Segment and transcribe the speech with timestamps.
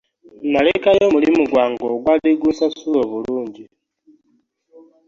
[0.51, 3.65] Nalekayo omulimu gwange ogwali gunsasula obulungi.